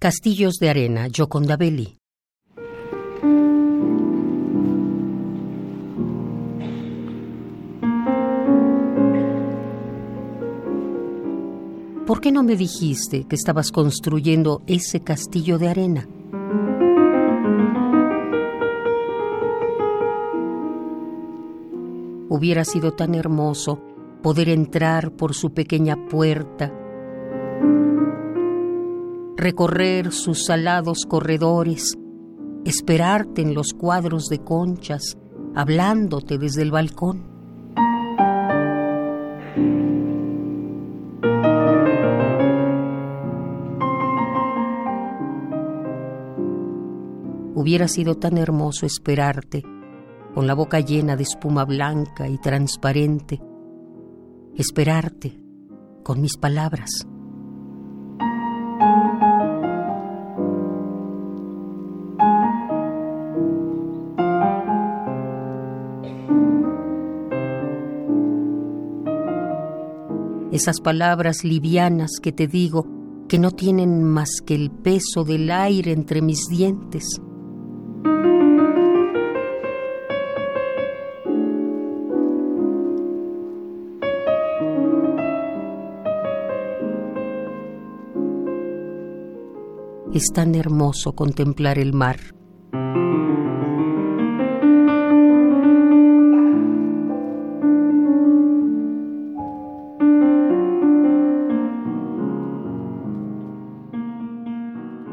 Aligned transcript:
Castillos 0.00 0.58
de 0.60 0.70
Arena, 0.70 1.08
Gioconda 1.12 1.56
Belli. 1.56 1.98
¿Por 12.06 12.20
qué 12.20 12.30
no 12.30 12.44
me 12.44 12.54
dijiste 12.54 13.24
que 13.24 13.34
estabas 13.34 13.72
construyendo 13.72 14.62
ese 14.68 15.00
castillo 15.00 15.58
de 15.58 15.68
arena? 15.68 16.08
Hubiera 22.28 22.64
sido 22.64 22.92
tan 22.92 23.16
hermoso 23.16 23.82
poder 24.22 24.48
entrar 24.48 25.10
por 25.10 25.34
su 25.34 25.50
pequeña 25.50 25.96
puerta, 26.08 26.72
recorrer 29.38 30.10
sus 30.10 30.46
salados 30.46 31.06
corredores, 31.08 31.96
esperarte 32.64 33.40
en 33.40 33.54
los 33.54 33.72
cuadros 33.72 34.26
de 34.26 34.40
conchas, 34.40 35.16
hablándote 35.54 36.38
desde 36.38 36.62
el 36.62 36.72
balcón. 36.72 37.22
Hubiera 47.54 47.86
sido 47.86 48.16
tan 48.16 48.38
hermoso 48.38 48.86
esperarte 48.86 49.62
con 50.34 50.48
la 50.48 50.54
boca 50.54 50.80
llena 50.80 51.14
de 51.14 51.22
espuma 51.22 51.64
blanca 51.64 52.28
y 52.28 52.38
transparente, 52.38 53.40
esperarte 54.56 55.40
con 56.02 56.20
mis 56.20 56.36
palabras. 56.36 57.06
Esas 70.58 70.80
palabras 70.80 71.44
livianas 71.44 72.10
que 72.20 72.32
te 72.32 72.48
digo 72.48 72.84
que 73.28 73.38
no 73.38 73.52
tienen 73.52 74.02
más 74.02 74.40
que 74.44 74.56
el 74.56 74.72
peso 74.72 75.22
del 75.22 75.52
aire 75.52 75.92
entre 75.92 76.20
mis 76.20 76.48
dientes 76.50 77.20
es 90.12 90.24
tan 90.34 90.56
hermoso 90.56 91.12
contemplar 91.12 91.78
el 91.78 91.92
mar. 91.92 92.18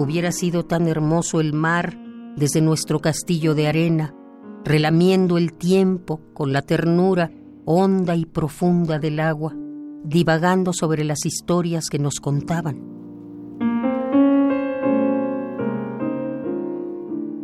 Hubiera 0.00 0.32
sido 0.32 0.64
tan 0.64 0.88
hermoso 0.88 1.40
el 1.40 1.52
mar 1.52 1.94
desde 2.34 2.62
nuestro 2.62 3.00
castillo 3.00 3.54
de 3.54 3.68
arena, 3.68 4.14
relamiendo 4.64 5.36
el 5.36 5.52
tiempo 5.52 6.22
con 6.32 6.54
la 6.54 6.62
ternura 6.62 7.30
honda 7.66 8.16
y 8.16 8.24
profunda 8.24 8.98
del 8.98 9.20
agua, 9.20 9.54
divagando 10.02 10.72
sobre 10.72 11.04
las 11.04 11.26
historias 11.26 11.90
que 11.90 11.98
nos 11.98 12.18
contaban. 12.18 12.80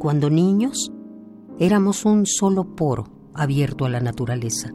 Cuando 0.00 0.28
niños, 0.28 0.90
éramos 1.60 2.04
un 2.04 2.26
solo 2.26 2.74
poro 2.74 3.30
abierto 3.32 3.84
a 3.84 3.90
la 3.90 4.00
naturaleza. 4.00 4.72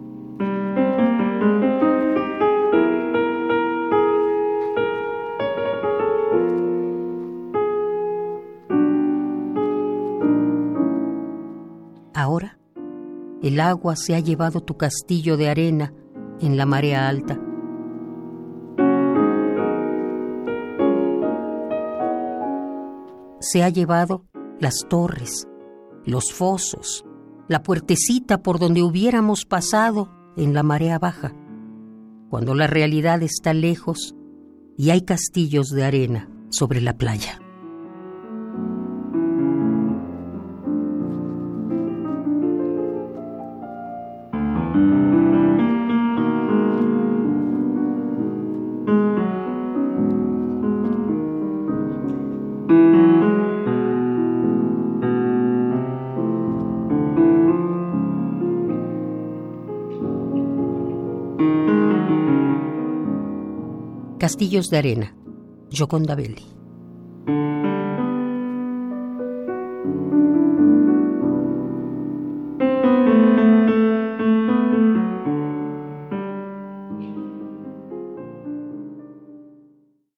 Ahora, 12.16 12.58
el 13.44 13.60
agua 13.60 13.98
se 13.98 14.16
ha 14.16 14.20
llevado 14.22 14.62
tu 14.62 14.78
castillo 14.78 15.36
de 15.36 15.50
arena 15.50 15.94
en 16.40 16.56
la 16.56 16.66
marea 16.66 17.10
alta. 17.10 17.38
Se 23.42 23.64
ha 23.64 23.70
llevado 23.70 24.26
las 24.62 24.86
torres, 24.88 25.46
los 26.06 26.32
fosos, 26.32 27.04
la 27.50 27.62
puertecita 27.62 28.42
por 28.42 28.60
donde 28.60 28.82
hubiéramos 28.82 29.44
pasado 29.44 30.10
en 30.38 30.54
la 30.54 30.64
marea 30.64 30.98
baja, 31.00 31.34
cuando 32.30 32.56
la 32.56 32.68
realidad 32.68 33.24
está 33.24 33.54
lejos 33.54 34.16
y 34.78 34.92
hay 34.92 35.02
castillos 35.02 35.68
de 35.68 35.84
arena 35.84 36.30
sobre 36.50 36.80
la 36.80 36.98
playa. 36.98 37.42
Castillos 64.26 64.72
de 64.72 64.80
Arena, 64.80 65.16
Gioconda 65.70 66.16
Belli. 66.16 66.55